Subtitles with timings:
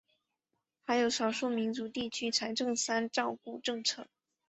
[0.87, 4.07] 还有少数民族地区财政三照顾政策。